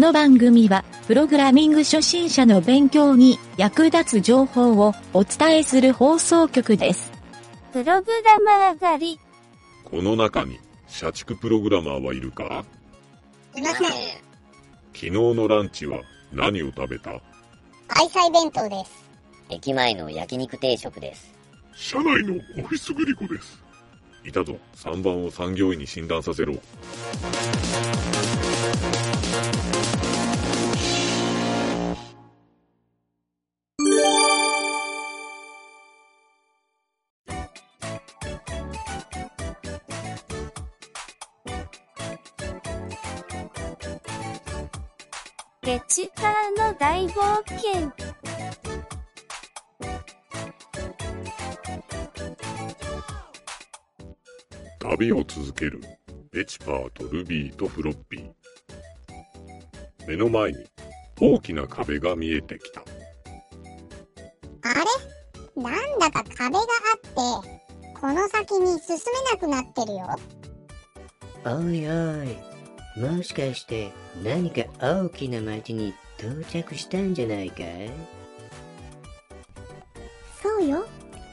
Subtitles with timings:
[0.00, 7.12] この番組は、プログラミング初心者の勉強に役立つ情報をお伝えする放送局です。
[7.70, 9.20] プログラマー狩り。
[9.84, 12.64] この中に社畜プログラマーはいるか？
[13.54, 13.88] いません。
[14.94, 16.00] 昨日のランチは
[16.32, 17.10] 何を食べた？
[17.88, 19.04] 愛妻弁当です。
[19.50, 21.30] 駅前の焼肉定食です。
[21.74, 23.62] 社内のオフィスグリコです。
[24.24, 26.54] いたぞ、3番を産業医に診断させろ。
[45.70, 47.92] ゲチカーの大冒険。
[54.80, 55.80] 旅を続ける
[56.32, 58.30] ペチパーとルビーとフロッピー
[60.08, 60.58] 目の前に
[61.20, 62.84] 大きな壁が見えてきたあ
[64.74, 65.62] れ？
[65.62, 66.64] なんだか壁があ
[66.96, 67.48] って、
[68.00, 70.18] この先に進めなくなってるよ。
[71.44, 72.36] おいおい、
[73.00, 77.62] もしかして何か大きな町に到着したんじゃないか？
[77.62, 77.90] い
[80.42, 80.84] そうよ。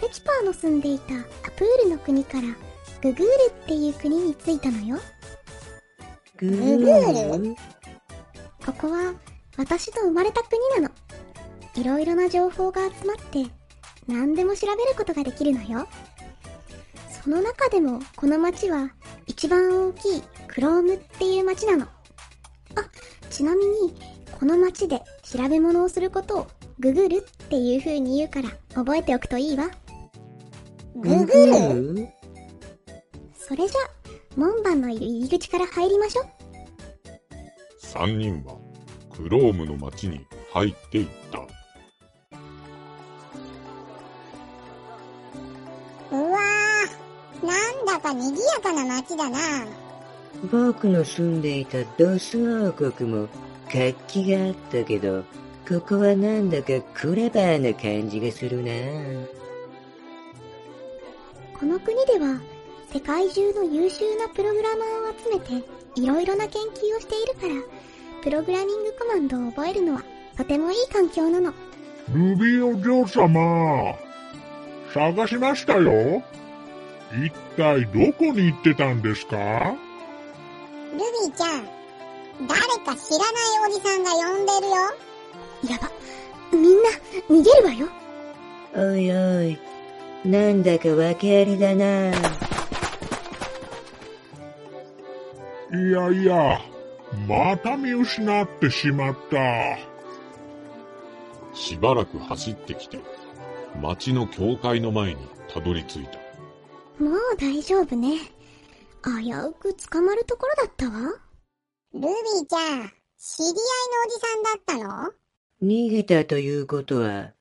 [0.00, 1.18] ペチパーの住んでいたア
[1.56, 2.48] プールの国から
[3.00, 4.98] ググールっていう国に着いたのよ。
[6.36, 7.54] ググール？
[8.66, 9.14] ここは
[9.56, 10.94] 私の生まれた国なの。
[11.76, 13.46] いろいろな情報が集まって
[14.08, 15.86] 何でも調べることができるのよ。
[17.22, 18.90] その中でもこの町は
[19.26, 21.86] 一番大きいクロームっていう町なの。
[21.86, 21.88] あ、
[23.30, 23.94] ちなみに
[24.38, 26.46] この町で調べ物をすることを
[26.78, 29.70] ググるっていう風に言うから覚えておくといいわ。
[30.94, 31.94] ググる？
[31.94, 32.08] ル
[33.34, 33.80] それじゃ、
[34.36, 36.22] 門番のいる入り口から入りましょ。
[37.80, 38.56] 3人は
[39.16, 41.38] クロームの町に入っていった
[46.14, 49.38] うわー、なんだか賑やかな街だな。
[50.50, 52.36] 僕の住んでいたドス
[52.68, 53.28] 王国も
[53.70, 55.24] 活気があったけど、
[55.68, 58.72] ここはなんだかクレバーな感じがするな。
[61.58, 62.40] この国では、
[62.92, 67.62] 世界中の優秀なプログラマーを集めて、いろいろな研究をしているから、
[68.22, 70.02] プログラミングコマンドを覚えるのは、
[70.36, 71.52] とてもいい環境なの。
[72.12, 73.94] ルビーお嬢様、
[74.92, 76.22] 探しましたよ。
[77.24, 79.74] 一体どこに行ってたんですか？
[80.92, 81.66] ルビーちゃん、
[82.46, 84.76] 誰か知らないおじさんが呼んでるよ。
[85.70, 85.90] やば。
[86.52, 86.90] みんな、
[87.28, 87.88] 逃げるわよ。
[88.74, 89.58] おいおい、
[90.24, 92.10] なんだか訳ありだな。
[95.74, 96.60] いやいや、
[97.26, 99.92] また見失ってしまった。
[101.54, 102.98] しばらく走ってきて
[103.80, 105.20] 町の教会の前に
[105.52, 106.18] たどり着いた
[107.02, 108.18] もう大丈夫ね。
[109.04, 110.92] 危うく捕まるところだったわ。
[111.92, 112.10] ルビー
[112.46, 113.58] ちゃん、知り合いの
[114.06, 115.12] おじさんだったの？
[115.62, 117.32] 逃げたということは、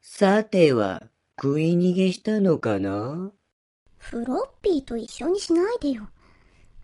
[0.00, 1.02] さては
[1.40, 3.32] 食い逃げしたのかな？
[3.96, 6.08] フロッピーと一緒にしないでよ。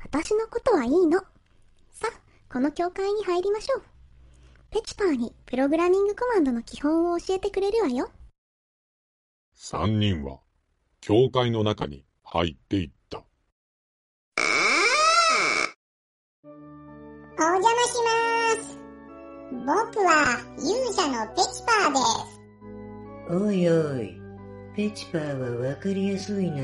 [0.02, 1.20] 私のことはいいの。
[1.90, 2.20] さあ、
[2.52, 3.82] この教会に入りましょう。
[4.70, 8.10] ペチパーにプログラミングコマンドの基本を教えてくれるわよ。
[9.56, 10.38] 3人は
[11.00, 13.22] 教会の中に入っていった
[17.38, 18.78] お邪魔します。
[19.50, 19.66] 僕
[20.04, 21.98] は勇者のペチパーで
[22.28, 22.42] す。
[23.30, 24.20] おいおい、
[24.76, 26.62] ペチパーはわかりやすいな。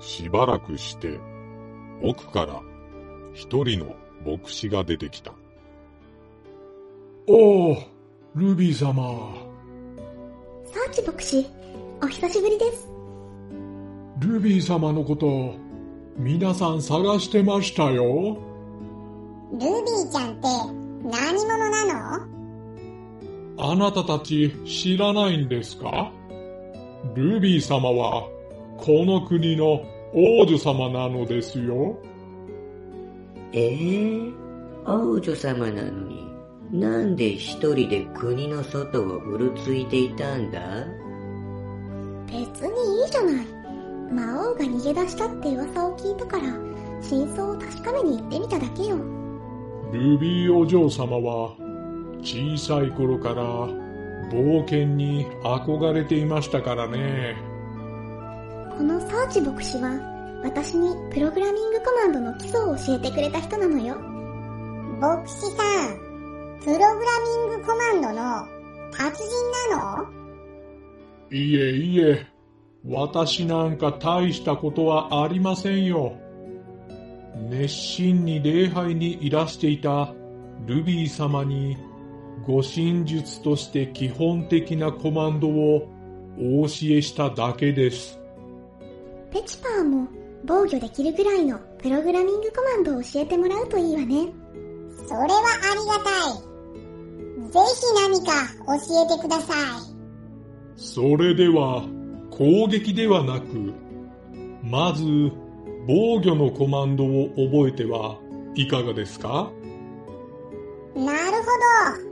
[0.00, 1.18] しばらくして
[2.02, 2.62] 奥から
[3.34, 5.34] 一人の牧師が出てきた
[7.28, 7.76] おお、
[8.34, 9.34] ルビー様。
[10.64, 11.46] サーチ牧師、
[12.02, 12.88] お久しぶりです。
[14.20, 15.54] ルビー様のこと、
[16.16, 18.49] 皆さん探してましたよ。
[19.52, 20.46] ルビーちゃんって
[21.08, 21.84] 何者な
[22.18, 22.26] の？
[23.58, 26.12] あなたたち知らないんですか？
[27.14, 28.28] ルビー様は、
[28.78, 29.82] この国の
[30.14, 31.98] 王女様なのですよ。
[33.52, 34.32] ええ
[34.86, 36.32] 王女様なのに、
[36.70, 40.60] なんで一人で国の外をうるついていたんだ？
[42.26, 42.36] 別
[42.68, 43.46] にいいじゃない。
[44.12, 46.44] 魔王が逃げ出したって噂を聞いたから、
[47.02, 48.96] 真相を確かめに行ってみただけよ。
[49.92, 51.56] ルビーお嬢様は、
[52.22, 53.42] 小さい頃から
[54.30, 57.36] 冒険に憧れていましたからね。
[58.76, 59.90] このサーチ牧師は、
[60.44, 63.96] 私にプログラミングコマンドの基礎を教えてくれた人なのよ。
[63.96, 64.00] ル
[65.00, 65.98] 牧師さん、
[66.60, 68.46] プログラミングコマンドの
[68.92, 69.30] 達人
[69.70, 70.08] なの？
[71.32, 72.26] いえいえ、
[72.86, 76.19] 私なんか大したことはありませんよ。
[77.36, 80.12] 熱心に礼拝にいらしていた
[80.66, 81.76] ルビー様に、
[82.46, 85.88] ご神術として基本的なコマンドを
[86.38, 88.18] お教えしただけです。
[89.30, 90.08] ペチパーも
[90.44, 94.28] 防御できるぐらいのプログラミングコマンドを教えてもらうといいわね。
[95.06, 96.50] それはありがたい。
[97.50, 98.32] ぜひ何か
[98.66, 100.00] 教えてください。
[100.76, 101.84] それでは、
[102.30, 103.74] 攻撃ではなく、
[104.62, 105.04] まず、
[105.86, 108.18] 防御のコマンドを覚えては
[108.54, 109.50] いかがですか？
[110.94, 111.44] なるほ
[112.02, 112.10] ど。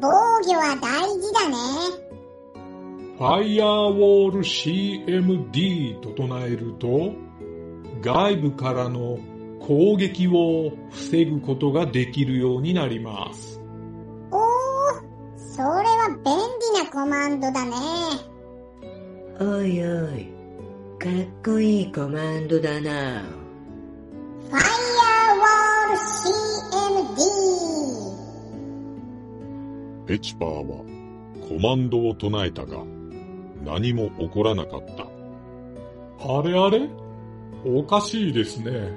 [0.00, 0.08] 防
[0.46, 1.56] 御は大事だね。
[3.18, 7.12] ファイアーウォール CMD と唱えると、
[8.00, 9.18] 外部からの
[9.60, 13.60] 攻撃を防ぐことができるようになります。
[14.30, 17.72] おー、それは便利なコマンドだね。
[19.40, 20.32] おいおい、
[20.98, 21.12] かっ
[21.44, 22.80] こいいコマンドだな。
[22.80, 25.98] ファイアーウォール
[30.02, 30.08] CMD。
[30.08, 30.84] ペチパーは
[31.48, 32.82] コマンドを唱えたが、
[33.64, 35.04] 何も起こらなかった。
[36.20, 36.88] あれあれ？
[37.64, 38.90] おかしいですね。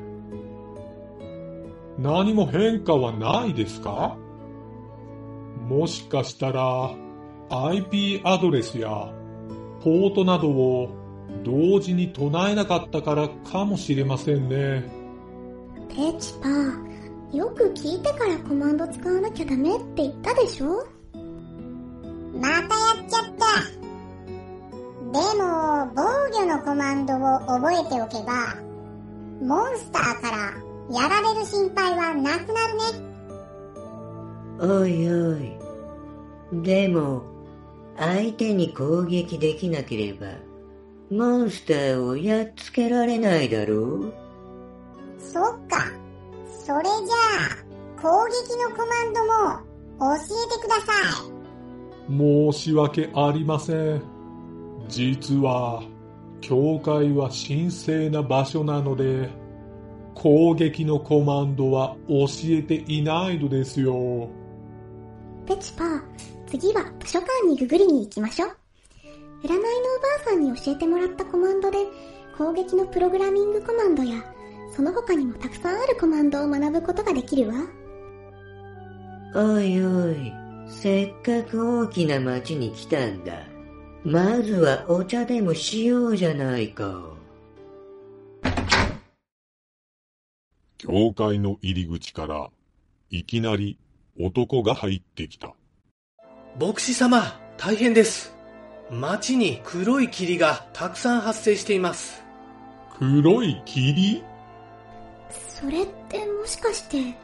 [2.00, 4.18] 何も変化はないですか？
[5.68, 6.96] もしかしたら
[7.52, 8.90] IP アドレスや
[9.84, 10.90] ポートなどを
[11.44, 14.84] 同時に唱えなかったからかもしれませんね。
[15.90, 20.86] ペチパー、よく聞いてからコマンド使わなきゃダメって言ったでしょ？
[22.40, 22.68] またやっ
[23.10, 23.46] ちゃった。
[25.12, 28.56] でも、防御のコマンドを覚えておけば、
[29.42, 30.54] モンスターから
[30.90, 33.02] やられる心配はなくなるね。
[34.62, 35.58] おいおい。
[36.64, 37.24] でも、
[37.98, 40.28] 相手に攻撃できなければ、
[41.12, 44.14] モンスターをやっつけられないだろう？
[45.20, 45.92] そっか。
[46.66, 50.94] それじゃあ、攻撃のコマンドも教えてくださ
[51.28, 52.54] い。
[52.54, 54.02] 申し訳ありません。
[54.88, 55.84] 実は、
[56.40, 59.30] 教会は神聖な場所なので、
[60.16, 64.30] 攻撃のコマンドは教えていないのですよ。
[65.46, 66.02] ペチパー、
[66.48, 68.58] 次は図書館にググりに行きましょう。
[69.44, 69.68] 占いのおば
[70.22, 71.78] あさんに教えてもらったコマンドで、
[72.38, 74.24] 攻撃のプログラミングコマンドや、
[74.76, 77.56] その他にもたくさんあるコマンドを学ぶことができるわ。
[79.34, 80.32] おいおい、
[80.68, 83.48] せっかく大きな町に来たんだ。
[84.04, 87.12] まずはお茶でもしようじゃないか。
[90.78, 92.50] 教会の入り口から、
[93.10, 93.78] いきなり
[94.20, 95.54] 男が入ってきた。
[96.60, 98.41] 牧師様、大変です。
[98.92, 102.22] 町に黒い霧がたくさん発生しています。
[103.00, 104.22] 黒い霧？
[105.30, 107.16] それってもしかして、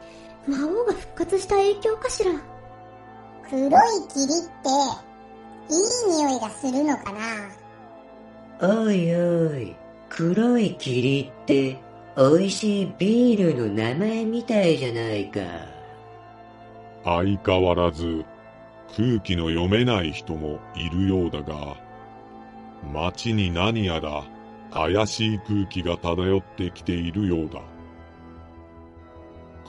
[0.46, 2.32] 魔王が復活した影響かしら？
[3.50, 3.70] 黒い
[4.08, 4.28] 霧っ
[4.62, 4.70] て、
[5.70, 7.12] いい匂いがするのか
[8.60, 8.66] な？
[8.86, 9.76] おいおい、
[10.08, 11.76] 黒い霧って、
[12.16, 15.40] 美味しいビールの名前みたいじゃないか。
[17.04, 18.24] 相変わらず、
[18.96, 21.76] 空気の読めない人もいるようだが、
[22.92, 24.24] 街に何やら
[24.70, 27.60] 怪しい空気が漂ってきているようだ。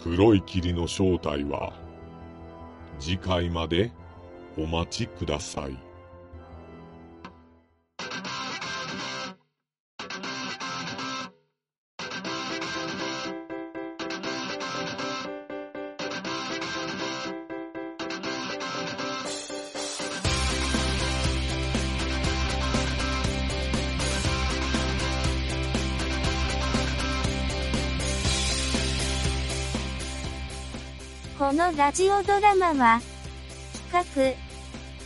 [0.01, 1.73] 黒い霧の正体は、
[2.99, 3.91] 次回まで
[4.57, 5.88] お待ちください。
[31.39, 33.01] このラジオドラマは、
[33.93, 34.35] 企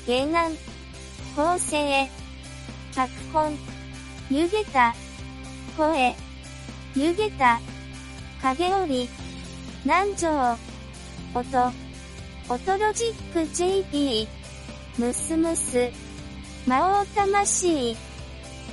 [0.07, 0.51] 画、原案、
[1.35, 2.09] 構成、
[2.95, 3.55] 脚本、
[4.31, 4.95] 湯げた、
[5.77, 6.15] 声、
[6.95, 7.61] 湯げた、
[8.41, 9.07] 影織、
[9.85, 10.57] 南條、
[11.35, 11.71] 音、
[12.49, 14.27] オトロジック JP、
[14.97, 15.91] ムスムス、
[16.65, 17.93] 魔王魂、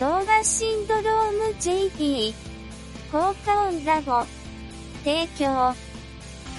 [0.00, 2.32] 動画シンドローム JP、
[3.12, 4.24] 効果音ラボ、
[5.04, 5.74] 提供、